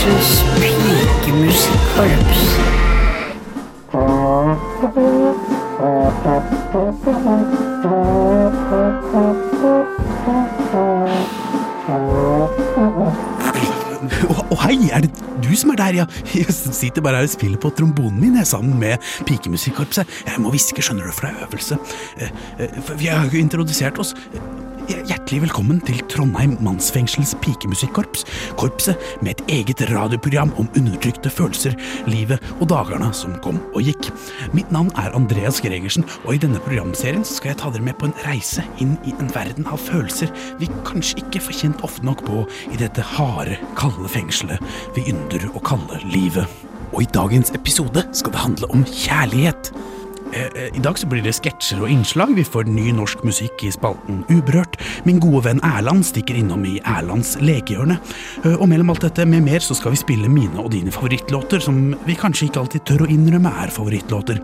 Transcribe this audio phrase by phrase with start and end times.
[0.00, 2.44] Mannsfengsels pikemusikkorps.
[14.50, 15.10] Å, hei, er det
[15.44, 16.06] du som er der, ja?
[16.32, 20.08] Jeg sitter bare her og spiller på trombonen min jeg, sammen med pikemusikkorpset.
[20.30, 21.80] Jeg må hviske, skjønner du, for det er øvelse.
[22.16, 24.14] Eh, eh, Vi har jo introdusert oss.
[25.30, 28.24] Hjertelig velkommen til Trondheim mannsfengsels pikemusikkorps.
[28.58, 31.76] Korpset med et eget radioprogram om undertrykte følelser,
[32.10, 34.08] livet og dagene som kom og gikk.
[34.58, 38.08] Mitt navn er Andreas Gregersen, og i denne programserien skal jeg ta dere med på
[38.10, 42.26] en reise inn i en verden av følelser vi kanskje ikke får kjent ofte nok
[42.26, 42.42] på
[42.74, 44.58] i dette harde, kalde fengselet
[44.98, 46.50] vi ynder å kalle livet.
[46.90, 49.70] Og i dagens episode skal det handle om kjærlighet.
[50.32, 52.34] Eh, eh, I dag så blir det sketsjer og innslag.
[52.36, 54.78] Vi får ny norsk musikk i spalten Uberørt.
[55.08, 57.98] Min gode venn Erland stikker innom i Erlands lekehjørne.
[58.44, 61.60] Eh, Og mellom alt dette med mer så skal vi spille mine og dine favorittlåter,
[61.60, 64.40] som vi kanskje ikke alltid tør å innrømme er favorittlåter.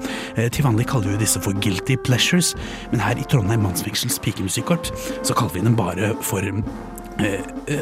[0.51, 2.55] Til vanlig kaller vi disse for guilty pleasures,
[2.91, 4.93] men her i Trondheim mannsfengsels pikemusikkorps
[5.23, 6.43] så kaller vi dem bare for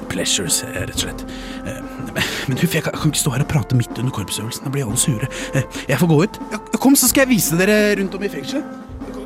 [0.08, 1.24] pleasures, eh, rett og slett.
[1.66, 1.80] Eh,
[2.48, 4.64] Men huff, jeg kan, ikke stå her og prate midt under korpsøvelsen.
[4.64, 5.26] Da blir alle sure.
[5.54, 6.38] Eh, Jeg får gå ut.
[6.80, 8.64] Kom, så skal jeg vise dere rundt om i fengselet.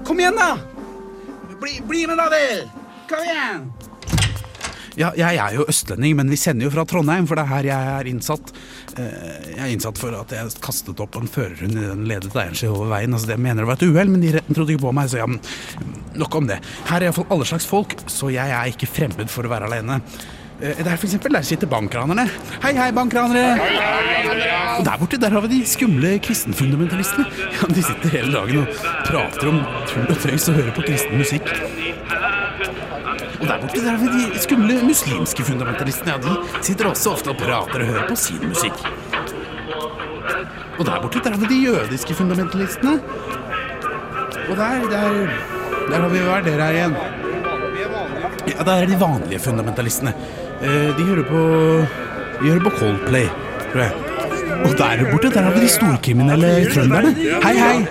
[0.05, 0.57] Kom igjen, da!
[1.61, 2.69] Bli, bli med, da, dere!
[3.11, 3.73] Kom igjen!
[4.99, 7.67] Ja, jeg er jo østlending, men vi sender jo fra Trondheim, for det er her
[7.69, 8.49] jeg er innsatt.
[8.99, 12.57] Eh, Jeg er innsatt for at jeg kastet opp en førerhund i den ledet eieren
[12.59, 13.15] sin over veien.
[13.15, 15.21] Altså, det mener det var et uhell, men de retten trodde ikke på meg, så
[15.21, 15.29] ja,
[16.19, 16.59] nok om det.
[16.91, 20.01] Her er iallfall alle slags folk, så jeg er ikke fremmed for å være alene.
[20.59, 22.27] Eh, Der for eksempel, der sitter bankranerne.
[22.65, 23.55] Hei, hei, bankranere!
[24.81, 27.31] Og der borte, der har vi de skumle kristenfundamentalistene.
[27.55, 31.23] Ja, de sitter hele dagen og prater om tull og tøys og hører på kristen
[31.23, 31.55] musikk.
[33.41, 36.13] Og der borte, der vi de skumle muslimske fundamentalistene.
[36.13, 38.81] Ja, de sitter også ofte og prater og hører på sin musikk.
[40.79, 42.97] Og der borte, der har vi de jødiske fundamentalistene.
[44.51, 45.07] Og der, der,
[45.91, 46.97] der har vi hver dere her igjen?
[48.49, 50.13] Ja, der er de vanlige fundamentalistene.
[50.63, 51.41] Eh, De hører på
[52.43, 53.27] De hører på Coldplay,
[53.73, 53.93] tror jeg.
[54.65, 57.15] Og der borte, der har vi de storkriminelle trønderne.
[57.45, 57.87] Hei, hei!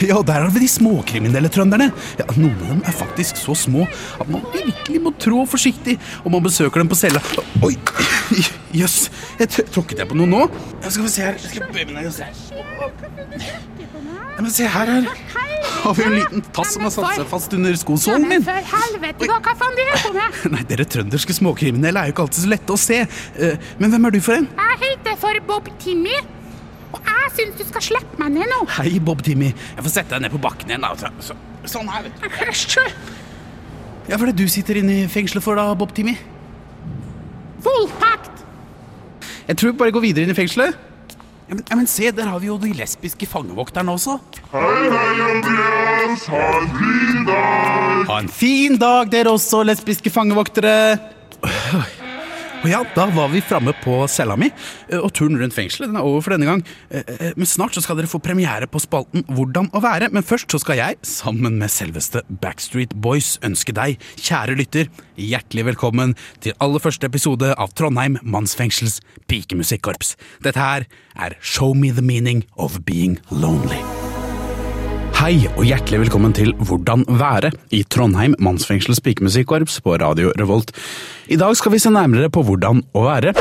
[0.00, 1.90] Ja, og der har vi de småkriminelle trønderne.
[2.18, 3.84] Ja, Noen av dem er faktisk så små
[4.20, 7.20] at man virkelig må trå forsiktig om man besøker dem på cella.
[7.66, 7.74] Oi,
[8.76, 9.08] jøss,
[9.40, 10.44] jeg tr- tråkket jeg på noe nå?
[10.84, 11.38] Jeg skal vi se her.
[11.42, 12.30] Jeg skal bøye meg ned og se.
[13.20, 15.08] Ja, men se her, her.
[15.82, 18.44] Har vi en liten tass som har satt seg fast under skosålen min?
[18.46, 20.38] For helvete, hva, hva faen driver du på med?
[20.54, 23.00] Nei, dere trønderske småkriminelle er jo ikke alltid så lette å se.
[23.36, 24.48] Eh, Men hvem er du for en?
[24.56, 26.16] Jeg heter for Bob Timmy,
[26.90, 28.60] og jeg syns du skal slippe meg ned nå.
[28.78, 29.52] Hei, Bob Timmy.
[29.76, 30.92] Jeg får sette deg ned på bakken igjen, da.
[30.98, 31.38] Så, så,
[31.76, 32.28] sånn her, vet du.
[32.48, 32.78] Æsj!
[34.10, 36.16] Ja, hva er det du sitter inne i fengselet for, da, Bob Timmy?
[37.62, 38.44] Voldtekt!
[39.46, 40.78] Jeg tror vi bare går videre inn i fengselet.
[41.50, 44.18] Ja, men, ja, men se, der har vi jo de lesbiske fangevokterne også.
[44.52, 46.26] Hei, hei, Andreas!
[48.10, 50.76] Ha en fin dag, dere også, lesbiske fangevoktere.
[52.60, 54.50] Og ja, da var vi framme på cella mi,
[54.90, 56.64] eh, og turen rundt fengselet den er over for denne gang.
[56.90, 60.22] Eh, eh, Men snart så skal dere få premiere på spalten Hvordan å være, men
[60.22, 66.14] først så skal jeg, sammen med selveste Backstreet Boys, ønske deg, kjære lytter, hjertelig velkommen
[66.40, 70.16] til aller første episode av Trondheim mannsfengsels pikemusikkorps.
[70.44, 73.80] Dette her er Show Me The Meaning of Being Lonely.
[75.20, 80.72] Hei og hjertelig velkommen til Hvordan være i Trondheim mannsfengsels pikemusikkorps på Radio Revolt.
[81.28, 83.34] I dag skal vi se nærmere på hvordan å være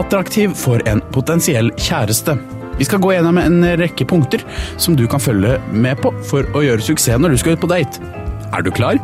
[0.00, 2.34] attraktiv for en potensiell kjæreste.
[2.82, 4.42] Vi skal gå gjennom en rekke punkter
[4.74, 7.70] som du kan følge med på for å gjøre suksess når du skal ut på
[7.76, 8.02] date.
[8.50, 8.98] Er du klar?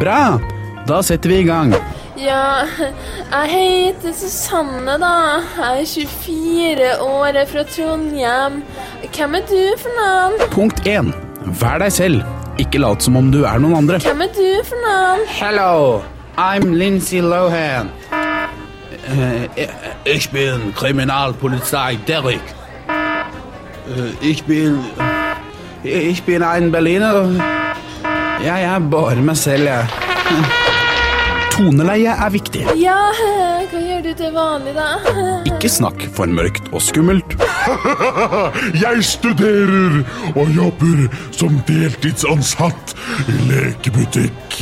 [0.00, 0.40] Bra!
[0.88, 1.76] Da setter vi i gang.
[2.16, 5.16] Ja, jeg heter Susanne, da.
[5.60, 8.62] Jeg er 24 år, er fra Trondheim.
[9.10, 10.46] Hvem er du for noen?
[10.56, 11.12] Punkt 1.
[11.46, 12.22] Vær deg selv.
[12.60, 13.98] Ikke lat som om du er noen andre.
[14.04, 15.22] Hvem er du for noen?
[15.32, 16.02] Hello,
[16.36, 17.88] I'm Lindsay Lohan.
[19.10, 19.66] Äh,
[20.04, 22.42] ich bin Kriminalpolizei Derek.
[23.88, 24.78] Äh, Ich bin.
[25.82, 27.24] Ich bin ein Berliner.
[28.44, 29.86] Ja, er bare meg selv, jeg.
[31.60, 32.62] Toneleie er viktig.
[32.80, 32.96] Ja,
[33.68, 34.86] hva gjør du til vanlig, da?
[35.44, 37.34] Ikke snakk for mørkt og skummelt.
[38.84, 39.98] Jeg studerer
[40.32, 41.02] og jobber
[41.36, 42.94] som deltidsansatt
[43.28, 44.56] i lekebutikk.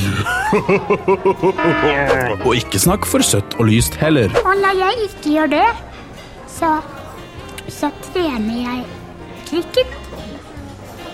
[2.49, 4.33] Og ikke snakk for søtt og lyst heller.
[4.43, 5.69] Og når jeg ikke gjør det,
[6.51, 6.73] så,
[7.71, 8.85] så trener jeg
[9.51, 9.94] cricket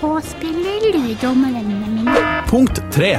[0.04, 2.18] og spiller ludo med vennene mine.
[2.48, 3.18] Punkt tre.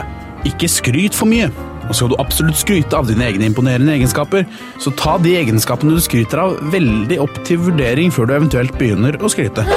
[0.49, 1.49] Ikke skryt for mye.
[1.85, 4.45] Og skal du absolutt skryte av dine egne imponerende egenskaper,
[4.81, 9.19] så ta de egenskapene du skryter av, veldig opp til vurdering før du eventuelt begynner
[9.21, 9.67] å skryte.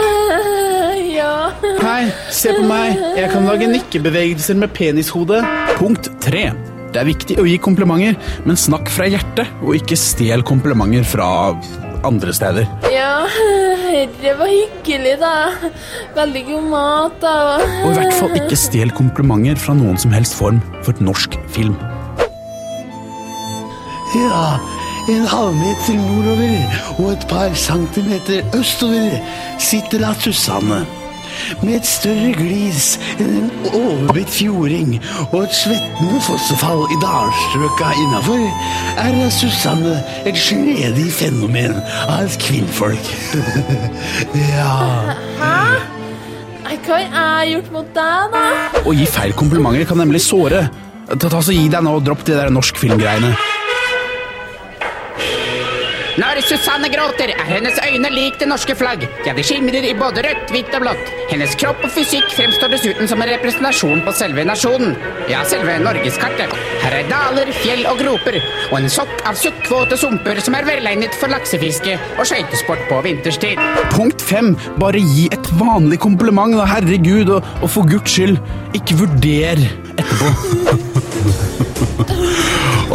[1.19, 1.51] Ja.
[1.83, 2.95] Hei, se på meg.
[3.19, 5.41] Jeg kan lage nikkebevegelser med penishode.
[5.81, 6.45] Punkt tre.
[6.95, 8.15] Det er viktig å gi komplimenter,
[8.47, 11.29] men snakk fra hjertet, og ikke stjel komplimenter fra
[12.07, 12.69] andre steder.
[12.95, 13.27] Ja,
[14.23, 15.35] det var hyggelig, da.
[16.17, 17.37] Veldig god mat, da.
[17.83, 21.77] Og i hvert fall ikke stjel komplimenter fra noen som helst form for norsk film.
[24.17, 24.57] Ja,
[25.09, 29.19] en halvmeter nordover og et par centimeter østover
[29.61, 30.87] sitter da Susanne.
[31.63, 32.87] Med et større glis
[33.21, 34.95] enn en overbitt fjording
[35.29, 38.47] og et svettende fossefall i dalstrøka innafor,
[39.05, 41.77] er da Susanne et snedig fenomen
[42.09, 43.13] av et kvinnfolk.
[44.55, 44.73] ja
[45.39, 45.55] Hæ?
[46.89, 48.43] Hva har jeg gjort mot deg, da?
[48.89, 50.63] Å gi feil komplimenter kan nemlig såre.
[51.09, 53.35] Ta, ta så Gi deg nå og dropp de der norsk filmgreiene.
[56.19, 59.05] Når Susanne gråter, er hennes øyne lik det norske flagg.
[59.27, 61.13] Ja, de skimrer i både rødt, hvitt og blått.
[61.31, 64.97] Hennes kropp og fysikk fremstår dessuten som en representasjon på selve nasjonen.
[65.31, 66.57] Ja, selve norgeskartet.
[66.83, 68.41] Her er daler, fjell og groper,
[68.73, 73.63] og en sokk av søkkvåte sumper som er velegnet for laksefiske og skøytesport på vinterstid.
[73.95, 74.57] Punkt fem.
[74.83, 78.43] Bare gi et vanlig kompliment, da, herregud, og, og for guds skyld,
[78.75, 79.63] ikke vurder
[79.95, 81.68] etterpå.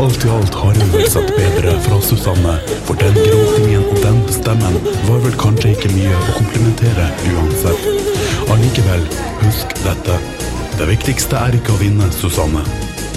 [0.03, 4.17] Alt i alt har hun vel sett bedre fra Susanne, for den gråtingen og den
[4.35, 4.73] stemmen
[5.07, 7.85] var vel kanskje ikke mye å komplimentere uansett.
[8.51, 9.05] Allikevel,
[9.45, 10.17] husk dette.
[10.75, 12.65] Det viktigste er ikke å vinne, Susanne,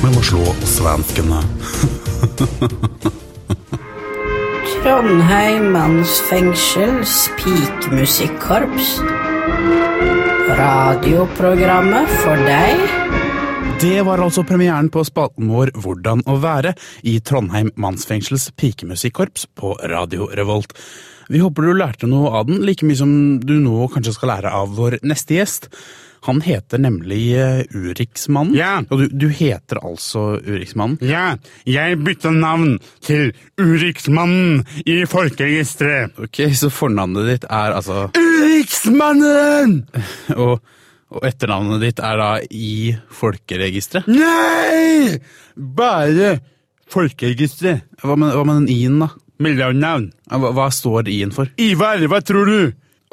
[0.04, 0.44] men å slå
[0.76, 1.40] svenskene.
[4.84, 5.74] Trondheim
[6.28, 9.00] fengsels pikemusikkorps.
[10.62, 13.05] Radioprogrammet for deg.
[13.80, 16.72] Det var altså premieren på spalten vår Hvordan å være
[17.04, 20.72] i Trondheim mannsfengsels pikemusikkorps på Radio Revolt.
[21.28, 23.10] Vi håper du lærte noe av den, like mye som
[23.42, 25.68] du nå kanskje skal lære av vår neste gjest.
[26.24, 27.20] Han heter nemlig
[27.74, 28.56] Urix-mannen.
[28.56, 28.78] Ja.
[28.88, 30.96] Og du, du heter altså Uriksmannen?
[31.04, 31.36] Ja,
[31.68, 36.16] jeg bytta navn til Uriksmannen i folkeregisteret.
[36.24, 39.82] Ok, så fornavnet ditt er altså Uriksmannen!
[40.46, 40.64] Og,
[41.14, 44.08] og etternavnet ditt er da i folkeregisteret?
[44.10, 45.20] Nei!
[45.54, 46.36] Bare
[46.90, 47.86] folkeregisteret.
[48.02, 49.12] Hva med, hva med den i-en, da?
[49.42, 50.10] Mellomnavn.
[50.32, 51.50] Hva, hva står i-en for?
[51.62, 52.58] Ivar, hva tror du?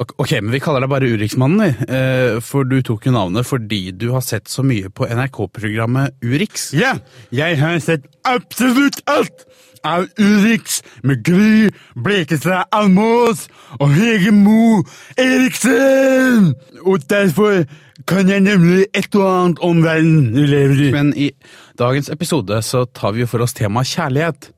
[0.02, 1.86] Ok, men vi kaller deg bare Uriksmannen, vi.
[1.94, 6.72] Eh, for du tok jo navnet fordi du har sett så mye på NRK-programmet Urix.
[6.74, 6.96] Ja,
[7.34, 9.46] jeg har sett absolutt alt
[9.84, 13.46] av Urix med Gry, Blekestad Almås
[13.78, 14.82] og Hege Mo
[15.20, 16.54] Eriksen!
[16.84, 17.64] Og derfor
[18.08, 20.90] kan jeg nemlig et og annet om verden vi lever i.
[20.92, 21.30] Men i
[21.78, 24.50] dagens episode så tar vi jo for oss temaet kjærlighet.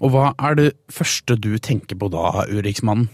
[0.00, 3.10] Og hva er det første du tenker på da, Uriksmannen?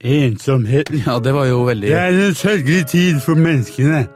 [0.00, 1.02] Ensomheten.
[1.06, 4.06] Ja, det var jo veldig Det er en sørgelig tid for menneskene.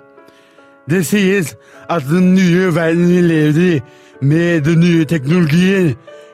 [0.90, 1.54] Det sies
[1.90, 3.80] at den nye verden vi lever i,
[4.24, 5.92] med de nye teknologier,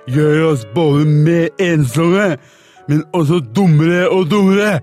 [0.08, 2.37] gjør oss både mer ensomme,
[2.89, 4.81] men også dummere og dummere.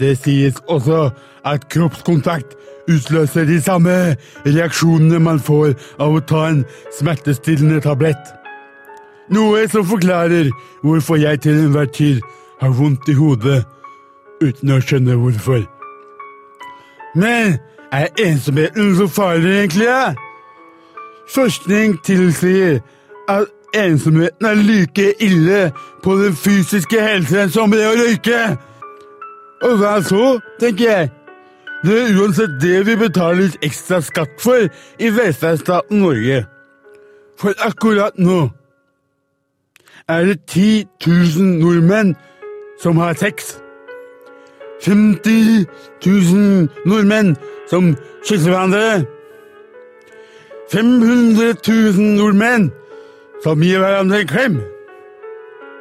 [0.00, 1.10] Det sies også
[1.44, 2.56] at kroppskontakt
[2.88, 6.62] utløser de samme reaksjonene man får av å ta en
[6.96, 8.32] smertestillende tablett.
[9.30, 10.50] Noe som forklarer
[10.82, 12.22] hvorfor jeg til enhver tid
[12.60, 13.60] har vondt i hodet
[14.40, 15.62] uten å skjønne hvorfor.
[17.14, 17.58] Men
[17.92, 20.16] er ensomheten så farlig, egentlig?
[21.30, 22.80] Forskning tilsier
[23.28, 25.72] at ensomheten er like ille
[26.02, 28.40] på den fysiske helsen som det å røyke.
[29.62, 31.10] Og hva så, tenker jeg.
[31.84, 34.66] Det er uansett det vi betaler litt ekstra skatt for
[35.00, 36.42] i velferdsstaten Norge.
[37.40, 38.50] For akkurat nå
[40.10, 42.14] er det 10 000 nordmenn
[42.82, 43.56] som har sex.
[44.84, 45.64] 50
[46.06, 47.36] 000 nordmenn
[47.70, 49.04] som kysser hverandre.
[50.72, 52.70] 500 000 nordmenn
[53.44, 54.58] som gir hverandre en klem.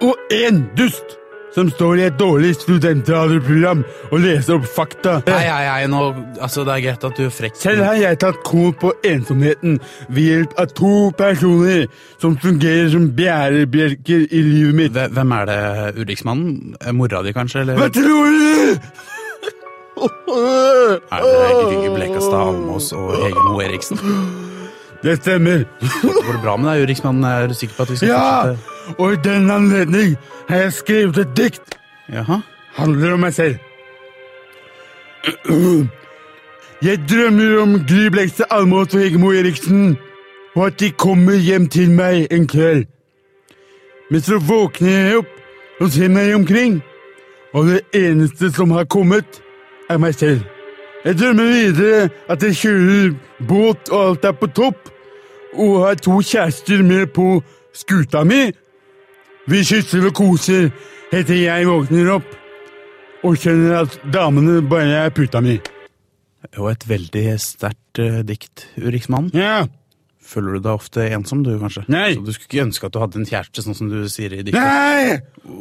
[0.06, 1.18] Og én dust
[1.52, 3.80] som står i et dårlig studentradioprogram
[4.14, 5.16] og leser opp fakta.
[5.26, 6.02] Nei, nei, nei, nå,
[6.46, 7.58] altså det er greit at du er frekk.
[7.58, 9.80] Selv har jeg tatt kål på ensomheten
[10.14, 11.88] ved hjelp av to personer
[12.22, 14.94] som fungerer som bjærebjelker i livet mitt.
[14.94, 15.60] Hve- Hvem er det,
[16.06, 16.76] Uriksmannen?
[16.86, 17.66] Er Mora di, kanskje?
[17.66, 18.46] Eller Hva tror du?
[20.00, 24.00] er det Blekastad Almås og Hege Moe Eriksen?
[25.04, 25.64] Det stemmer.
[26.04, 27.24] Går det bra med deg, Uriksmannen?
[27.24, 28.42] Er du sikker på at vi skal Ja!
[28.42, 28.96] fortsette?
[29.00, 30.16] Og i den anledning
[30.50, 31.78] har jeg skrevet et dikt.
[32.12, 32.40] Jaha?
[32.76, 33.56] Handler om meg selv.
[36.82, 39.98] Jeg drømmer om Gry Blekstad Almås og Hegemo Eriksen.
[40.56, 42.86] og at de kommer hjem til meg en kveld.
[44.12, 46.82] Men så våkner jeg opp og ser meg omkring,
[47.54, 49.40] og det eneste som har kommet,
[49.90, 50.42] er meg selv.
[51.06, 53.14] Jeg drømmer videre at jeg kjører
[53.48, 54.90] båt og alt er på topp,
[55.56, 57.40] og har to kjærester med på
[57.74, 58.50] skuta mi.
[59.50, 60.68] Vi kysser og koser
[61.14, 62.36] helt til jeg våkner opp
[63.24, 65.58] og skjønner at damene bare er puta mi.
[66.60, 69.32] Og et veldig sterkt uh, dikt, Urixmannen.
[69.36, 69.64] Ja.
[70.30, 71.84] Føler du deg ofte ensom, du, kanskje?
[71.90, 72.12] Nei.
[72.14, 74.44] Så du skulle ikke ønske at du hadde en kjæreste, sånn som du sier i
[74.44, 74.60] diktet?
[74.62, 75.18] Nei!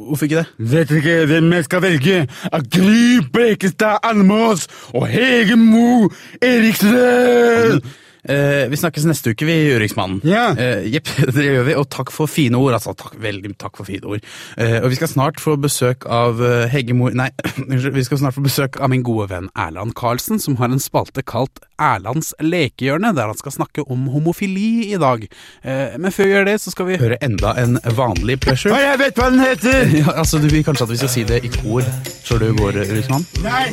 [0.08, 0.66] Hvorfor ikke det?
[0.74, 2.18] Vet ikke hvem jeg skal velge
[2.52, 6.10] av Gry Blekestad Almås og Hege Mo
[6.44, 7.80] Eriksen!
[8.28, 10.20] Eh, vi snakkes neste uke, vi, Urixmannen.
[10.28, 10.50] Ja.
[10.52, 11.76] Eh, Jepp, det gjør vi.
[11.80, 12.74] Og takk for fine ord.
[12.76, 14.24] Altså, takk, veldig takk for fine ord.
[14.60, 17.30] Eh, og vi skal snart få besøk av eh, Heggemor Nei,
[17.64, 17.94] unnskyld.
[17.96, 21.24] Vi skal snart få besøk av min gode venn Erland Karlsen, som har en spalte
[21.26, 25.24] kalt Erlands lekehjørne, der han skal snakke om homofili i dag.
[25.62, 28.74] Eh, men før vi gjør det, så skal vi høre enda en vanlig pleasure.
[28.74, 29.86] Og jeg vet hva den heter!
[29.98, 31.86] Ja, altså, du vil kanskje at vi skal si det i kor
[32.22, 33.24] så du går, Urixmann?
[33.42, 33.72] Nei!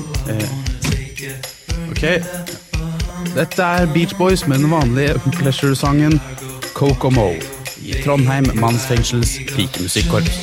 [1.91, 2.64] Ok.
[3.35, 6.21] Dette er Beach Boys med den vanlige pleasure-sangen
[6.73, 7.33] Coco Mo
[7.83, 10.37] i Trondheim mannsfengsels pikemusikkorps.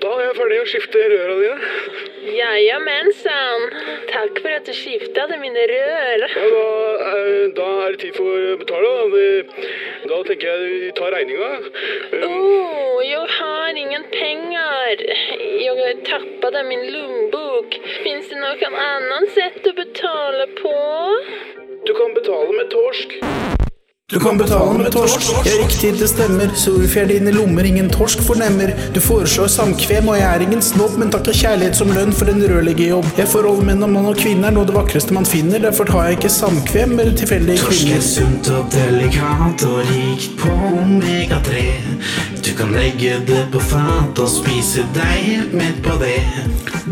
[0.00, 1.72] Da er jeg ferdig å skifte røra dine.
[2.22, 3.66] Jajamensan.
[4.12, 6.26] Takk for at du skifta til mine rør.
[6.36, 6.66] Ja, da,
[7.12, 8.92] er, da er det tid for å betale.
[9.14, 9.68] Da,
[10.12, 11.52] da tenker jeg vi tar regninga.
[12.22, 15.02] Å, Oh, jeg har ingen penger.
[15.62, 17.78] Jeg har tappet av min lommebok.
[18.04, 20.76] Fins det noen annen sett å betale på?
[21.86, 23.10] du kan betale med torsk.
[24.12, 25.20] Du kan betale med torsk.
[25.44, 26.50] Ja, riktig, det stemmer.
[26.54, 28.74] Solfjær dine lommer ingen torsk fornemmer.
[28.92, 32.44] Du foreslår samkvem, og jeg er ingen snobb, men takker kjærlighet som lønn for en
[32.44, 33.08] rørleggerjobb.
[33.16, 36.18] Jeg forholdet mellom mann og kvinne er noe det vakreste man finner, derfor tar jeg
[36.18, 37.72] ikke samkvem med tilfeldige kvinner.
[37.72, 40.52] Torsk er sunt og delikat og rikt på
[40.82, 41.64] omega-3.
[42.42, 46.18] Du kan legge det på fat og spise deg med midt på det.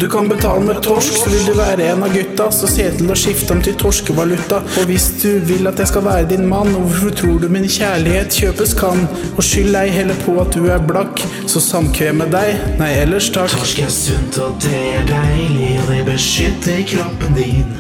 [0.00, 3.10] Du kan betale med torsk, så vil du være en av gutta, så se til
[3.10, 4.60] å skifte om til torskevaluta.
[4.78, 7.68] Og hvis du vil at jeg skal være din mann, og hvorfor tror du min
[7.68, 9.08] kjærlighet kjøpes kan?
[9.36, 13.30] Og skyld ei heller på at du er blakk, så samkvem med deg, nei ellers
[13.34, 13.50] takk.
[13.50, 17.74] Torsk er sunt, og det er deilig, og det beskytter kroppen din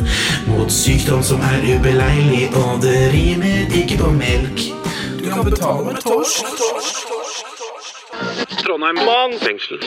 [0.48, 4.66] mot sykdom som er ubeleilig, og det rimer ikke på melk.
[5.20, 6.44] Du kan betale med torsk.
[8.60, 9.78] Trondheim mannsfengsel.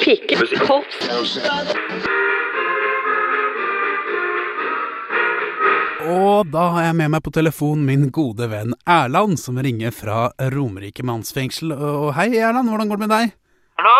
[6.04, 10.34] Og da har jeg med meg på telefon min gode venn Erland, som ringer fra
[10.52, 11.72] Romerike mannsfengsel.
[11.72, 13.32] Og hei, Erland, hvordan går det med deg?
[13.80, 13.94] Hallo?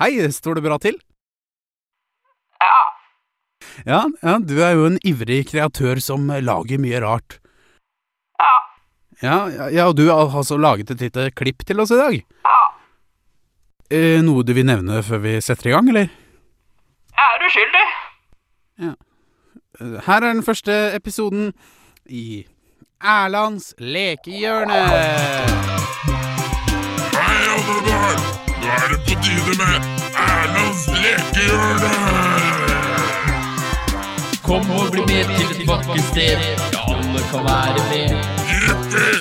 [0.00, 1.00] Hei, står det bra til?
[2.62, 2.78] Ja.
[3.88, 7.40] Ja, ja, du er jo en ivrig kreatør som lager mye rart.
[8.38, 8.54] Ja.
[9.20, 12.22] Ja, ja, ja og du har altså laget et lite klipp til oss i dag?
[12.46, 12.58] Ja.
[13.90, 16.10] Eh, noe du vil nevne før vi setter i gang, eller?
[17.10, 17.86] Jeg er uskyldig.
[18.86, 18.98] Eh,
[19.80, 21.52] Her er den første episoden
[22.06, 22.46] i
[23.02, 24.80] Erlands lekehjørne.
[27.16, 28.20] Hei, alle barn!
[28.60, 29.76] Nå er det på tide med
[30.26, 31.92] Erlands lekehjørne!
[34.44, 36.38] Kom og bli med til et vakkert sted.
[36.76, 38.08] Ja, alle kan være med.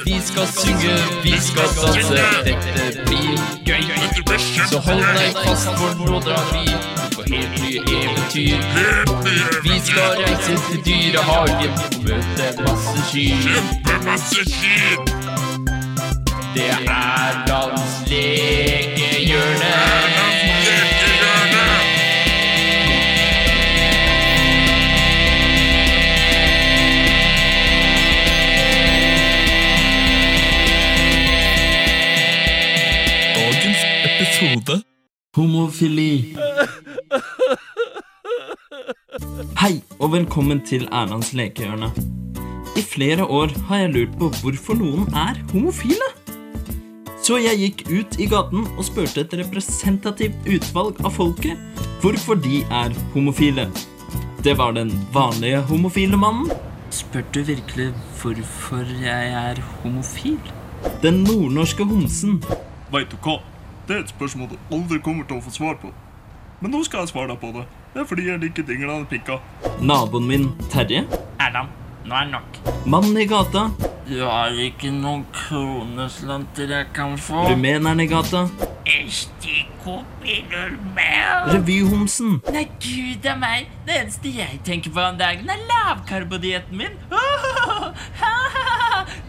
[0.06, 2.24] Vi skal synge, vi skal danse.
[2.46, 3.36] Dette blir
[3.66, 3.84] gøy.
[4.72, 6.99] Så hold deg fast, for nå drar vi
[7.38, 8.58] eventyr.
[9.64, 13.36] Vi skal reise til dyrehagen og møte masse kyr.
[13.46, 15.00] Kjempemasse kyr!
[16.56, 19.74] Det er Erlands lekehjørne.
[33.36, 34.82] Dagens episode
[35.36, 36.36] Homofili.
[40.00, 41.90] Og velkommen til Erlands lekehjørne.
[42.80, 46.08] I flere år har jeg lurt på hvorfor noen er homofile.
[47.20, 52.62] Så jeg gikk ut i gaten og spurte et representativt utvalg av folket hvorfor de
[52.64, 53.68] er homofile.
[54.44, 56.48] Det var den vanlige homofile mannen.
[56.96, 57.90] Spurte du virkelig
[58.22, 60.40] hvorfor jeg er homofil?
[61.04, 62.40] Den nordnorske homsen.
[62.94, 63.42] Veit du hva?
[63.84, 65.92] Det er et spørsmål du aldri kommer til å få svar på.
[66.64, 67.68] Men nå skal jeg svare deg på det.
[67.94, 69.40] Det er fordi jeg liker tingene han pikka.
[69.82, 71.02] Naboen min, Terje.
[71.42, 71.72] Erland,
[72.06, 72.60] nå er det nok.
[72.86, 73.64] Mannen i gata.
[74.06, 77.48] Du har ikke noen kroneslanter jeg kan få?
[77.50, 78.46] Rumeneren i gata.
[81.50, 82.40] Revyhomsen.
[82.54, 83.70] Nei, gud a meg.
[83.90, 86.94] Det eneste jeg tenker på om dagen, er lavkarbodietten min.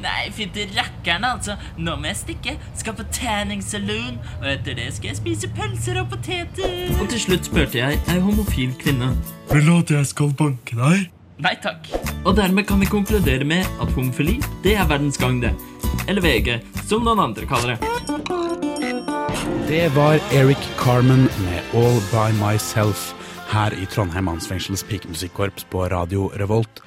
[0.00, 1.56] Nei, fytti rakkeren, altså.
[1.76, 2.56] Nå må jeg stikke.
[2.78, 4.18] Skal på tanning saloon.
[4.40, 6.92] Og etter det skal jeg spise pølser og poteter.
[6.98, 9.12] Og til slutt spurte jeg ei homofil kvinne.
[9.52, 11.08] Vil du at jeg skal banke deg?
[11.40, 11.88] Nei takk.
[12.28, 15.54] Og dermed kan vi konkludere med at homofili, det er verdens gang, det.
[16.08, 17.80] Eller VG, som noen andre kaller det.
[19.70, 23.12] Det var Eric Carmen med All By Myself
[23.50, 26.82] her i Trondheim Mannsfengsels pikemusikkorps på Radio Revolt.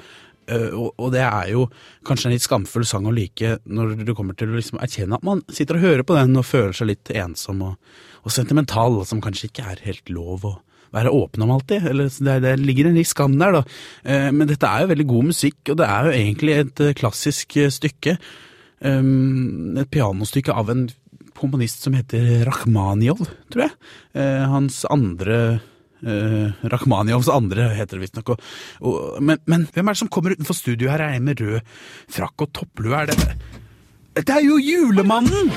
[0.51, 1.67] Eh, og, det er jo
[2.07, 5.25] kanskje en litt skamfull sang å like når du kommer til å liksom erkjenne at
[5.25, 9.23] man sitter og hører på den og føler seg litt ensom og, og sentimental, som
[9.23, 10.55] kanskje ikke er helt lov å
[10.93, 11.88] være åpen om alltid.
[11.89, 13.63] Eller, det, det ligger en litt skam der, da.
[14.05, 16.97] Eh, men dette er jo veldig god musikk, og det er jo egentlig et eh,
[16.97, 18.17] klassisk stykke.
[18.83, 20.89] Um, et pianostykke av en
[21.39, 23.21] komponist som heter Rakhmanjov,
[23.51, 23.71] tror jeg.
[24.51, 25.38] Hans andre
[26.05, 28.33] eh, Rakhmanjovs andre, heter det visstnok.
[29.24, 31.60] Men, men hvem er det som kommer utenfor studio her, er en med rød
[32.12, 32.95] frakk og topplue?
[32.95, 33.17] Er det
[34.15, 35.51] Det er jo julemannen!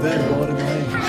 [0.00, 0.99] Det er bare meg.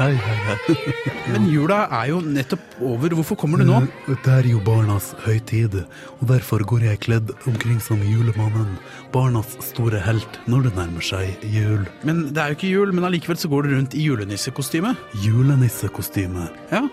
[0.00, 0.74] Hei, hei, hei.
[1.34, 3.12] Men jula er jo nettopp over.
[3.18, 3.82] Hvorfor kommer du nå?
[4.08, 5.74] Det er jo barnas høytid,
[6.16, 8.78] og derfor går jeg kledd omkring som julemannen.
[9.12, 11.84] Barnas store helt når det nærmer seg jul.
[12.08, 14.94] Men det er jo ikke jul, men allikevel så går du rundt i julenissekostyme.
[15.20, 16.48] Julenissekostyme.
[16.72, 16.86] Ja.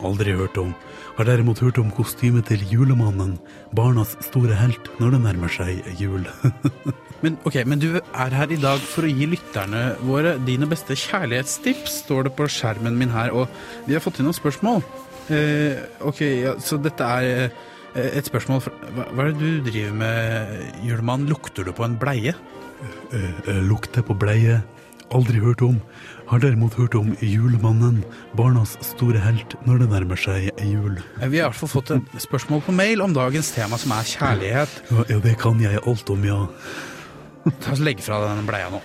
[0.00, 0.72] Aldri hørt om.
[1.18, 3.36] Har derimot hørt om kostymet til julemannen.
[3.76, 6.24] Barnas store helt når det nærmer seg jul.
[7.24, 10.94] Men, ok, men du er her i dag for å gi lytterne våre dine beste
[10.98, 13.48] kjærlighetstips, står det på skjermen min her, og
[13.88, 14.84] vi har fått inn noen spørsmål.
[15.34, 19.70] Eh, ok, ja, så dette er eh, et spørsmål fra, hva, hva er det du
[19.70, 20.54] driver med,
[20.86, 21.26] julemann?
[21.28, 22.36] Lukter du på en bleie?
[23.12, 24.62] Eh, eh, Lukter på bleie.
[25.10, 25.80] Aldri hørt om.
[26.28, 28.02] Har derimot hørt om julemannen,
[28.36, 30.98] barnas store helt når det nærmer seg jul.
[31.16, 34.10] Vi har i hvert fall fått et spørsmål på mail om dagens tema, som er
[34.10, 34.74] kjærlighet.
[34.92, 36.42] Ja, ja, det kan jeg alt om, ja.
[37.86, 38.82] Legg fra deg den bleia nå.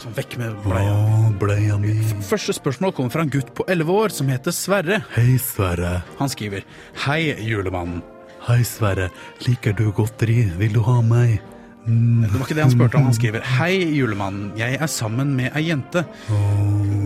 [0.00, 0.92] Sånn, vekk med bleia.
[0.92, 1.94] Åh, bleia mi.
[2.26, 5.02] Første spørsmål kommer fra en gutt på 11 år som heter Sverre.
[5.14, 6.00] Hei, Sverre.
[6.20, 6.66] Han skriver
[7.06, 8.02] Hei, julemannen.
[8.48, 9.10] Hei, Sverre.
[9.46, 10.42] Liker du godteri?
[10.60, 11.40] Vil du ha meg?
[11.86, 12.26] Mm.
[12.26, 13.08] Det var ikke det han spurte om.
[13.08, 14.52] Han skriver Hei, julemannen.
[14.60, 16.04] Jeg er sammen med ei jente.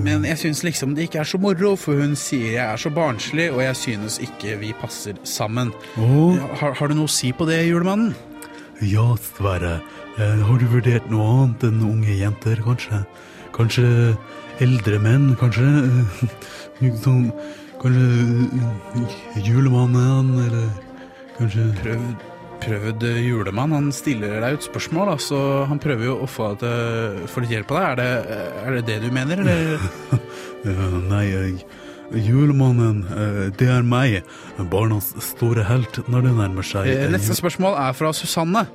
[0.04, 2.90] Men jeg syns liksom det ikke er så moro, for hun sier jeg er så
[2.94, 5.72] barnslig, og jeg synes ikke vi passer sammen.
[5.96, 8.14] Har, har du noe å si på det, julemannen?
[8.84, 9.80] Ja, Sverre.
[10.18, 13.00] Eh, har du vurdert noe annet enn unge jenter, kanskje?
[13.54, 13.86] Kanskje
[14.62, 15.64] eldre menn, kanskje?
[17.04, 17.30] Som
[17.80, 18.04] kanskje
[18.44, 20.68] eh, julemannen, eller
[21.38, 22.26] kanskje Prøvd,
[22.64, 23.72] prøvd julemann.
[23.74, 27.80] Han stiller deg ut spørsmål, da, så han prøver jo å få, litt hjelp av
[27.80, 27.88] deg.
[27.88, 29.88] Er det, er det det du mener, eller?
[31.12, 31.56] Nei, jeg
[32.14, 34.22] Julemannen, eh, det er meg.
[34.70, 38.66] Barnas store helt når det nærmer seg Eh, eh, Neste spørsmål er fra Susanne.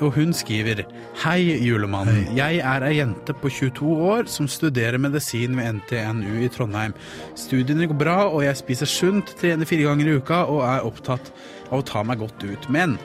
[0.00, 0.84] Og hun skriver
[1.22, 2.08] Hei, julemann.
[2.34, 6.94] Jeg er ei jente på 22 år som studerer medisin ved NTNU i Trondheim.
[7.36, 11.30] Studiene går bra, og jeg spiser sunt, trener fire ganger i uka og er opptatt
[11.70, 12.70] av å ta meg godt ut.
[12.72, 12.98] Men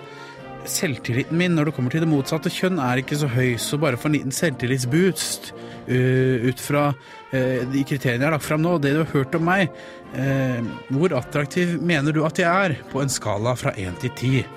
[0.67, 3.99] selvtilliten min når det kommer til det motsatte kjønn er ikke så høy, så bare
[3.99, 8.75] for en liten selvtillitsboost uh, ut fra uh, de kriteriene jeg har lagt fram nå,
[8.77, 9.73] og det du har hørt om meg,
[10.15, 10.59] uh,
[10.95, 14.47] hvor attraktiv mener du at jeg er på en skala fra 1 til 10?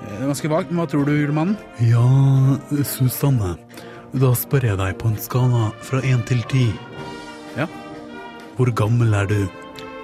[0.00, 1.58] Det er ganske vagt, men hva tror du, julemannen?
[1.84, 2.06] Ja,
[2.88, 3.56] Susanne.
[4.16, 6.64] Da spør jeg deg på en skala fra én til ti.
[7.58, 7.68] Ja.
[8.56, 9.44] Hvor gammel er du?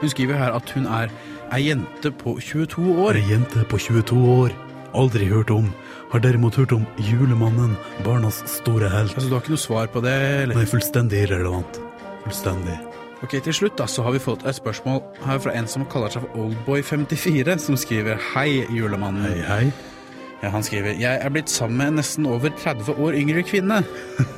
[0.03, 1.11] Hun skriver her at hun er
[1.57, 3.19] ei jente på 22 år.
[3.19, 4.55] Ei jente på 22 år.
[4.95, 5.73] Aldri hørt om.
[6.13, 9.15] Har derimot hørt om julemannen, barnas store helt.
[9.17, 10.15] Altså, du har ikke noe svar på det?
[10.45, 10.55] Eller?
[10.59, 11.81] Nei, fullstendig irrelevant.
[12.25, 12.77] Fullstendig.
[13.25, 16.13] Ok, Til slutt da, så har vi fått et spørsmål her fra en som kaller
[16.13, 19.25] seg for Oldboy54, som skriver Hei, julemannen.
[19.25, 19.96] Hei, hei.
[20.43, 23.83] Ja, Han skriver Jeg er blitt sammen med en nesten over 30 år yngre kvinne.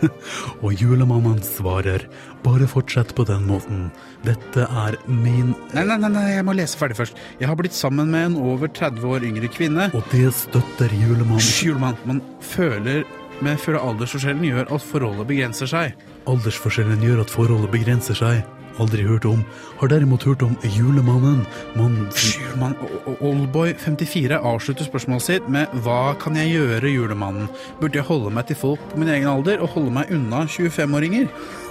[0.65, 2.07] Og julemannen svarer
[2.45, 3.89] bare fortsett på den måten.
[4.27, 7.19] Dette er min Nei, nei, nei, nei, jeg må lese ferdig først.
[7.43, 9.91] Jeg har blitt sammen med en over 30 år yngre kvinne.
[9.95, 11.43] Og det støtter julemannen.
[11.43, 11.99] Hysj, julemann.
[12.09, 13.03] Man føler
[13.39, 15.93] men føler aldersforskjellen gjør at forholdet begrenser seg.
[16.27, 18.41] Aldersforskjellen gjør at forholdet begrenser seg.
[18.79, 19.41] Aldri hørt om.
[19.81, 21.41] Har derimot hørt om julemannen.
[21.77, 22.77] Mann julemann.
[22.85, 27.49] O- o- Oldboy54 avslutter spørsmålet sitt med Hva kan jeg gjøre, julemannen?
[27.81, 31.27] Burde jeg holde meg til folk på min egen alder og holde meg unna 25-åringer?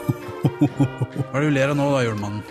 [0.47, 2.43] Hva er det du ler av nå da, julemannen?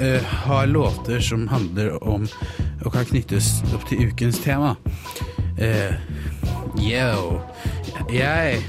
[0.03, 2.29] uh, har låter som handler om
[2.85, 4.77] og kan knyttes opp til ukens tema.
[5.59, 5.97] Uh,
[6.79, 7.41] yo.
[8.13, 8.63] Jeg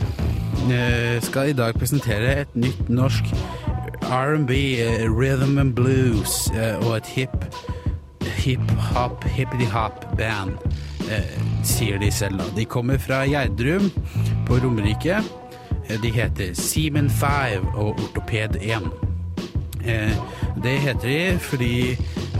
[1.22, 3.34] skal i dag presentere et nytt norsk
[4.08, 7.30] R&B, eh, rhythm and blues eh, og et hip
[8.38, 10.52] hip-hop, hippity-hop-band,
[11.12, 12.42] eh, sier de selv.
[12.56, 13.92] De kommer fra Gjerdrum
[14.48, 15.20] på Romerike.
[15.90, 19.07] Eh, De heter Simen 5 og Ortoped 1.
[19.88, 20.12] Eh,
[20.64, 21.92] det heter de fordi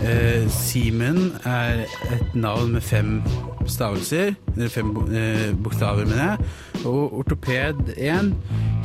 [0.04, 3.22] eh, Simen er et navn med fem
[3.68, 6.38] stavelser, eller fem eh, bokstaver, mener jeg.
[6.86, 8.34] Og Ortoped 1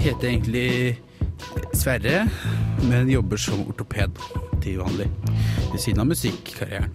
[0.01, 1.01] heter egentlig
[1.75, 2.29] Sverre,
[2.83, 4.20] men jobber som ortoped
[4.62, 5.09] til vanlig.
[5.72, 6.90] Ved siden av musikkarrieren.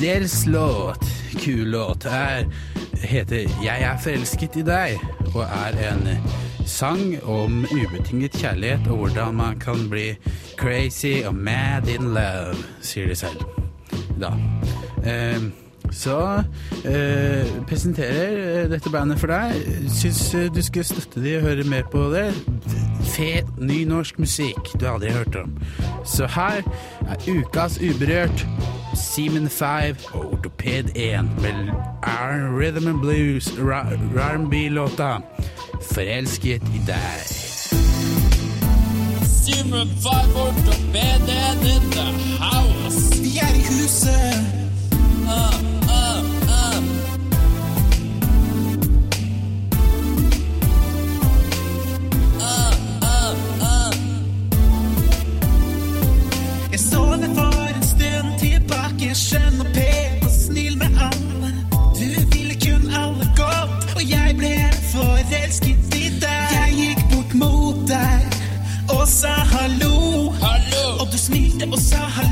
[0.00, 1.06] Deres låt,
[1.40, 2.44] kul låt, er,
[3.02, 5.00] heter 'Jeg er forelsket i deg',
[5.34, 6.08] og er en
[6.66, 10.12] sang om ubetinget kjærlighet og hvordan man kan bli
[10.58, 13.42] crazy og mad in love, sier de selv.
[14.20, 14.32] Da.
[15.04, 15.42] Eh,
[15.92, 16.42] så
[16.84, 19.58] eh, presenterer eh, dette bandet for deg.
[19.92, 22.30] Syns eh, du skulle støtte de og høre mer på det.
[23.12, 25.52] Fet, ny norsk musikk du aldri har hørt om.
[26.08, 26.62] Så her
[27.04, 28.46] er ukas Uberørt,
[28.96, 31.72] Simen 5 og Ortoped 1 med
[32.56, 35.18] Rhythm and Blues R&B-låta
[35.82, 37.41] 'Forelsket i deg'.
[39.44, 39.58] Ortopeden
[41.66, 42.04] in the
[42.38, 43.22] house.
[43.22, 44.46] Vi er i huset.
[45.26, 45.54] Uh.
[56.72, 61.54] Jeg så for en stund tilbake, skjønn og pen og snill med alle.
[61.98, 65.81] Du ville kun alle godt, og jeg ble forelsket
[69.02, 70.30] og sa hallo.
[71.00, 72.31] Og du smilte og sa hallo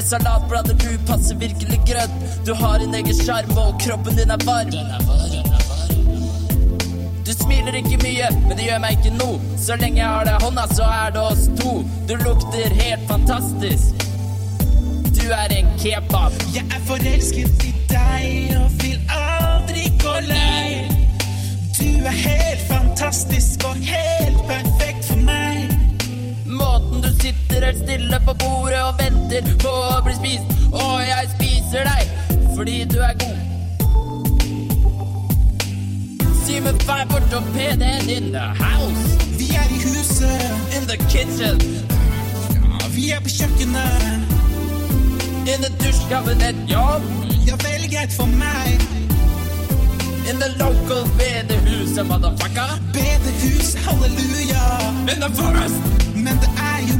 [0.00, 2.12] Med salatblader, du passer virkelig grønn.
[2.46, 4.70] Du har en egen sjarm, og kroppen din er varm.
[7.26, 9.36] Du smiler ikke mye, men det gjør meg ikke noe.
[9.60, 11.74] Så lenge jeg har deg i hånda, så er det oss to.
[12.08, 14.06] Du lukter helt fantastisk.
[15.20, 16.40] Du er en kebab.
[16.56, 20.88] Jeg er forelsket i deg og vil aldri gå lei.
[21.76, 24.89] Du er helt fantastisk og helt perfekt
[27.30, 30.46] sitter helt stille på bordet og venter på å bli spist.
[30.72, 32.02] Og jeg spiser deg
[32.56, 33.38] fordi du er god.
[36.44, 39.04] Simen Five ortopeden in the house.
[39.38, 40.42] Vi er i huset.
[40.76, 41.60] In the kitchen.
[42.54, 44.36] Ja, vi er på kjøkkenet.
[45.50, 46.98] In the dusjkabinett, ja.
[47.46, 48.82] Ja, vel greit for meg.
[50.28, 52.76] In the local bedehuset, motherfucker.
[52.92, 54.66] Bedehus, halleluja.
[55.12, 55.80] In the forest.
[56.14, 56.99] Men det er jo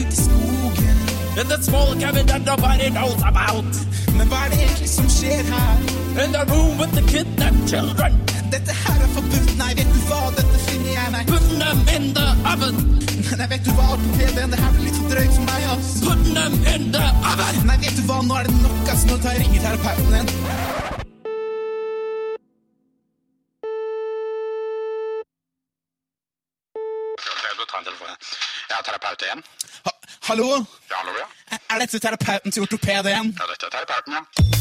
[0.00, 0.96] ute i skogen.
[1.40, 3.72] In the small cabinet nobody knows about.
[4.16, 5.76] Men hva er det egentlig som skjer her?
[6.24, 8.12] In the room with the kidnapped children.
[8.52, 11.26] Dette her er forbudt, nei, vet du hva, dette finner jeg meg.
[11.26, 12.80] Put them in the oven.
[13.38, 15.90] Nei, vet du hva, ortopeden, det her blir litt for drøyt for meg, ass.
[16.06, 17.60] Put them in the oven.
[17.68, 19.48] Nei, vet du hva, nå er det nok, ass, nå tar jeg
[27.26, 28.14] ringer telefon.
[28.68, 29.44] Jeg er terapeut igjen.
[29.86, 29.90] Ha
[30.28, 30.48] hallo?
[30.90, 31.58] Ja, hallo, ja.
[31.70, 33.34] Er dette terapeuten til ortoped igjen?
[33.40, 34.57] Ja, dette er terapeuten, ja.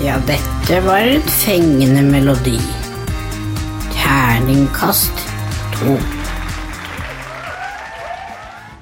[0.00, 2.56] Ja, dette var en fengende melodi.
[3.92, 5.18] Terningkast
[5.74, 5.98] to.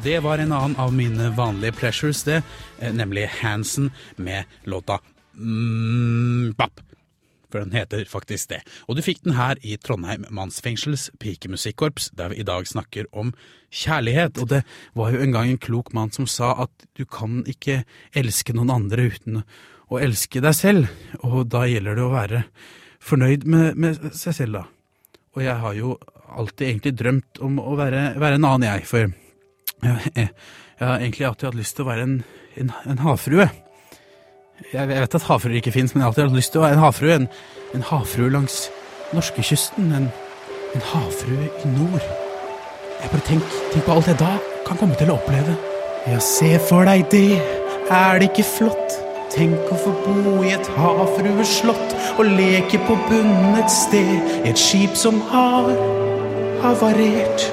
[0.04, 2.42] Det var en annen av mine vanlige pleasures, det,
[2.78, 5.00] eh, nemlig Hansen med låta
[5.34, 6.80] mm, Bap.
[7.50, 8.60] For den heter faktisk det.
[8.86, 13.32] Og du fikk den her i Trondheim mannsfengsels pikemusikkorps, der vi i dag snakker om
[13.74, 14.38] kjærlighet.
[14.38, 14.62] Og det
[14.94, 17.82] var jo en gang en klok mann som sa at du kan ikke
[18.14, 19.42] elske noen andre uten
[19.96, 20.90] elske deg selv.
[21.24, 22.42] Og da gjelder det å være
[23.08, 24.64] fornøyd med, med seg selv, da.
[25.36, 25.94] Og jeg har jo
[26.28, 28.84] alltid egentlig drømt om å være, være en annen, jeg.
[28.88, 29.06] For
[29.86, 32.14] jeg, jeg har egentlig alltid hatt lyst til å være en,
[32.60, 33.48] en, en havfrue.
[34.72, 36.78] Jeg vet at havfruer ikke fins, men jeg har alltid hatt lyst til å være
[36.78, 37.18] en havfrue.
[37.22, 37.28] En,
[37.78, 38.60] en havfrue langs
[39.16, 39.92] norskekysten.
[39.96, 40.08] En,
[40.74, 42.04] en havfrue i nord.
[42.98, 44.34] Jeg bare tenk, tenk på alt jeg da
[44.66, 45.54] kan komme til å oppleve.
[46.08, 47.38] Ja, se for deg det,
[47.94, 49.07] er det ikke flott?
[49.28, 54.96] Tenk å få bo i et havfrueslott og leke på bunnen et sted, et skip
[54.96, 55.68] som har
[56.62, 57.44] havarert.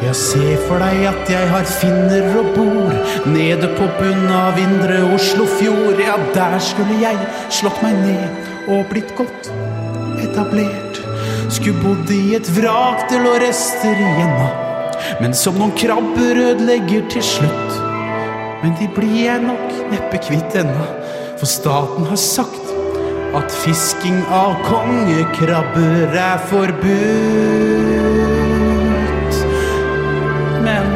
[0.00, 2.96] Ja, se for deg at jeg har finner og bor
[3.28, 6.00] nede på bunnen av indre Oslofjord.
[6.00, 7.18] Ja, der skulle jeg
[7.52, 9.50] slått meg ned og blitt godt
[10.24, 11.02] etablert.
[11.52, 17.08] Skulle bodd i et vrak til lå rester igjen av, men som noen krabber ødelegger
[17.12, 17.67] til slutt.
[18.62, 20.86] Men de blir jeg nok neppe kvitt ennå,
[21.38, 22.72] for staten har sagt
[23.38, 26.88] at fisking av kongekrabber er forbudt.
[30.66, 30.90] Men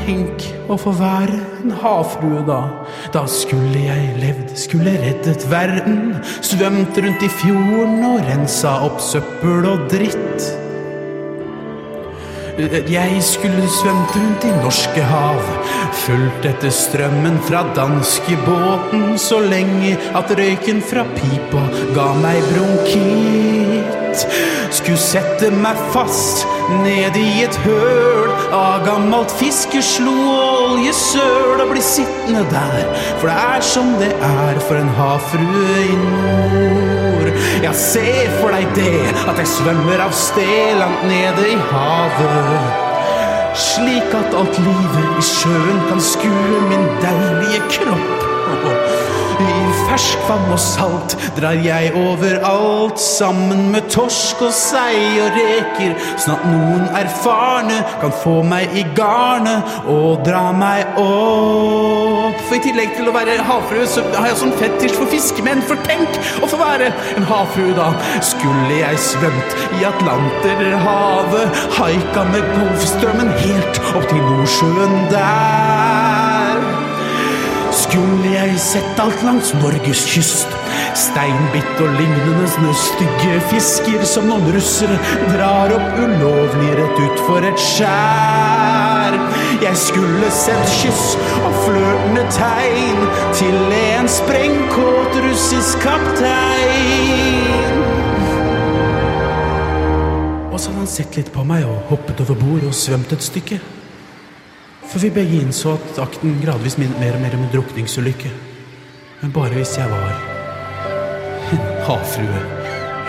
[0.00, 2.62] tenk å få være en havfrue da.
[3.12, 6.16] Da skulle jeg levd, skulle reddet verden.
[6.40, 10.63] Svømt rundt i fjorden og rensa opp søppel og dritt.
[12.54, 15.40] Jeg skulle svømt rundt i norske hav,
[16.04, 23.53] fulgt etter strømmen fra danskebåten så lenge at røyken fra pipa ga meg bronkitt.
[24.74, 26.44] Skulle sette meg fast
[26.82, 32.86] ned i et høl av gammelt fiskeslo og oljesøl og bli sittende der,
[33.20, 37.30] for det er som det er for en havfrue i nord.
[37.64, 38.06] Ja, se
[38.38, 42.82] for deg det, at jeg svømmer av sted langt nede i havet.
[43.54, 48.24] Slik at alt livet i sjøen kan skue min deilige kropp.
[49.40, 49.54] I
[49.88, 56.46] ferskvann og salt drar jeg overalt sammen med torsk og sei og reker, sånn at
[56.48, 62.38] noen erfarne kan få meg i garnet og dra meg opp.
[62.44, 65.64] For i tillegg til å være havfrue, så har jeg sånn fetisj for fiskemenn.
[65.68, 67.90] For tenk å få være en havfrue, da.
[68.24, 76.23] Skulle jeg svømt i Atlanterhavet, haika med Golfstrømmen helt opp til Nordsjøen der
[77.74, 80.52] Skulle jeg sett alt langs Norges kyst,
[80.94, 84.94] steinbitt og lignende stygge fisker som noen russere
[85.32, 89.18] drar opp ulovlig rett utfor et skjær.
[89.64, 93.04] Jeg skulle sendt kyss og flørtende tegn
[93.40, 97.54] til en sprengkåt russisk kaptein.
[100.52, 103.32] Og så hadde han sett litt på meg og hoppet over bord og svømt et
[103.32, 103.58] stykke.
[104.90, 108.30] For vi begge innså at akten gradvis minnet mer og mer om en drukningsulykke.
[109.22, 112.42] Men bare hvis jeg var en havfrue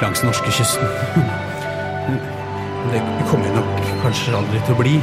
[0.02, 0.88] langs norskekysten.
[2.94, 4.96] Det kommer jeg nok kanskje aldri til å bli.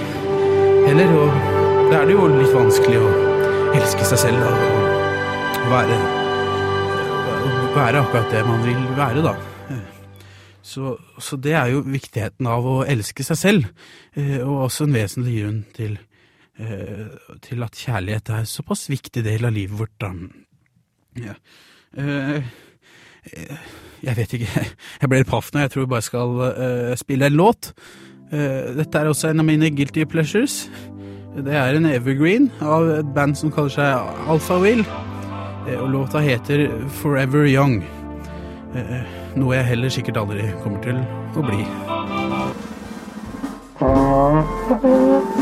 [0.88, 1.38] Heller, og
[1.92, 3.14] da er det jo litt vanskelig å
[3.76, 6.02] elske seg selv og være
[7.72, 9.36] være akkurat det man vil være, da.
[10.62, 13.70] Så, så det er jo viktigheten av å elske seg selv,
[14.14, 15.96] eh, og også en vesentlig grunn til,
[17.42, 19.94] til at kjærlighet er såpass viktig del av livet vårt.
[20.00, 20.10] Da.
[21.16, 21.34] Ja.
[21.96, 22.42] Eh,
[24.02, 24.62] Jeg vet ikke,
[25.00, 27.72] jeg blir paff nå, jeg tror jeg bare skal eh, spille en låt.
[28.32, 30.64] Eh, Dette er også en av mine guilty pleasures.
[31.36, 34.82] Det er en evergreen av et band som kaller seg Alpha Will.
[35.68, 36.66] Eh, Og låta heter
[37.00, 37.78] Forever Young.
[38.74, 39.02] Eh,
[39.38, 40.98] Noe jeg heller sikkert aldri kommer til
[41.38, 41.62] å bli.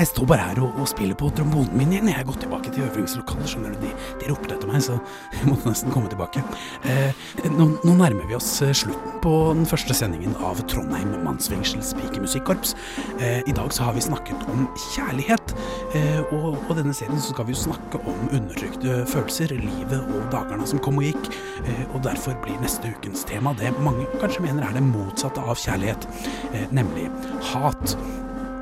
[0.00, 2.08] jeg, står bare her og, og spiller på trombonen min igjen.
[2.10, 3.84] Jeg har gått tilbake til øvingslokalet, skjønner du.
[3.84, 4.96] De, de ropte etter meg, så
[5.36, 6.42] jeg måtte nesten komme tilbake.
[6.88, 11.92] Eh, nå, nå nærmer vi oss eh, slutten på den første sendingen av Trondheim Mannsfengsels
[11.98, 12.74] pikemusikkorps.
[13.18, 15.54] Eh, I dag så har vi snakket om kjærlighet,
[15.98, 20.30] eh, og, på denne serien så skal vi jo snakke om undertrykte følelser, livet og
[20.32, 21.30] dagene som kom og gikk.
[21.66, 25.58] Eh, og derfor blir neste ukens tema det mange kanskje mener er det motsatte av
[25.60, 26.08] kjærlighet,
[26.54, 27.10] eh, nemlig
[27.52, 27.96] hat.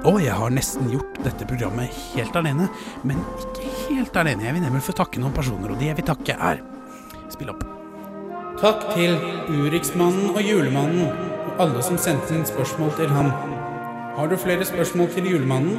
[0.06, 2.68] Og jeg har nesten gjort dette programmet helt alene,
[3.02, 4.46] men ikke helt alene.
[4.46, 6.62] Jeg vil nemlig få takke noen personer, og de jeg vil takke er
[7.28, 7.64] Spill opp.
[8.58, 9.18] Takk til
[9.52, 11.11] Urixmannen og Julemannen,
[11.48, 13.28] og alle som sendte inn spørsmål til ham.
[14.16, 15.76] Har du flere spørsmål til Julemannen,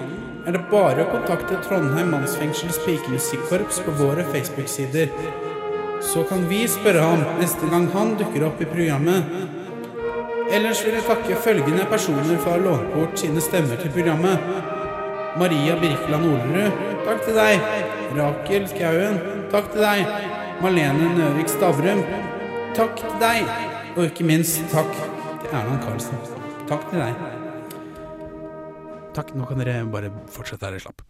[0.48, 5.10] er det bare å kontakte Trondheim Mannsfengsels pikemusikkorps på våre Facebook-sider.
[6.06, 9.59] Så kan vi spørre ham neste gang han dukker opp i programmet.
[10.50, 14.46] Ellers vil jeg takke følgende personer for å ha lånt bort sine stemmer til programmet.
[15.38, 17.68] Maria Birkeland Olerud, takk til deg.
[18.18, 19.20] Rakel Skauen,
[19.54, 20.16] takk til deg.
[20.64, 22.02] Malene Nøvik Stavrum,
[22.78, 23.54] takk til deg.
[23.96, 26.26] Og ikke minst takk til Erland Karlsen.
[26.70, 27.24] Takk til deg.
[29.18, 31.09] Takk, nå kan dere bare fortsette her i slapp.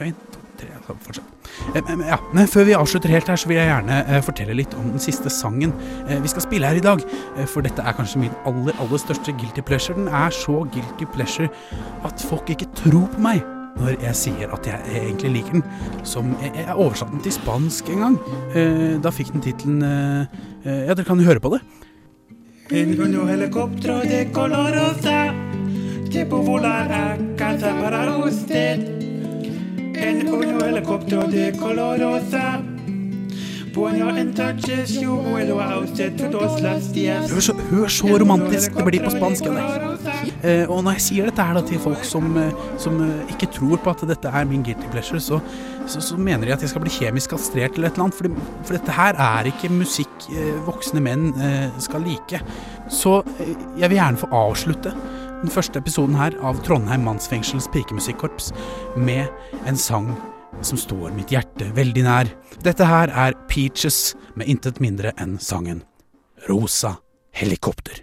[0.00, 1.36] En, to, tre, så fortsett.
[1.74, 4.74] Eh, Ja, men før vi avslutter helt her, så vil jeg gjerne eh, fortelle litt
[4.78, 5.72] om den siste sangen
[6.08, 7.02] eh, vi skal spille her i dag.
[7.50, 9.96] For dette er kanskje min aller, aller største guilty pleasure.
[9.98, 11.50] Den er så guilty pleasure
[12.08, 13.42] at folk ikke tror på meg
[13.80, 15.62] når jeg sier at jeg egentlig liker den.
[16.04, 18.16] Som Jeg, oversatte den til spansk en gang.
[19.00, 19.84] Da fikk den tittelen
[20.66, 21.62] Ja, dere kan høre på det.
[22.70, 25.32] Helicóptero de color rosa
[26.10, 29.09] que volar a casa para usted.
[30.00, 32.62] En un helicóptero de color rosa.
[33.74, 37.30] Bueno, entonces yo vuelo a usted todos los días.
[37.30, 39.46] Hør så, hør så romantisk det blir på spansk.
[40.42, 43.50] Eh, og når jeg sier dette her da, til folk som, eh, som eh, ikke
[43.54, 45.38] tror på at dette er min guilty pleasure, så,
[45.86, 48.18] så, så mener de at jeg skal bli kjemisk kastrert eller et eller annet.
[48.18, 52.42] For, for dette her er ikke musikk eh, voksne menn eh, skal like.
[52.90, 54.96] Så eh, jeg vil gjerne få avslutte
[55.40, 58.50] den første episoden her av Trondheim Mannsfengsels pikemusikkorps
[58.96, 59.28] med
[59.68, 60.10] en sang
[60.66, 62.32] som står mitt hjerte veldig nær.
[62.64, 65.84] Dette her er Peaches med intet mindre enn sangen
[66.48, 66.98] Rosa
[67.36, 68.02] helikopter.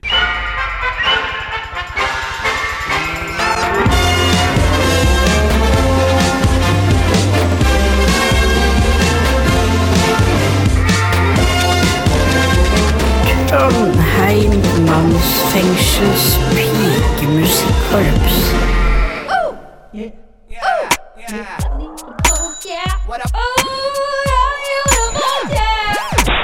[13.57, 14.51] Trondheim
[14.85, 18.37] Mannsfengsels pikemusikkorps.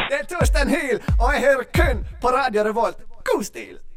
[0.10, 2.98] Det er Torstein Hyl, og jeg hører kun på Radio Revolt.
[3.26, 3.93] God stil!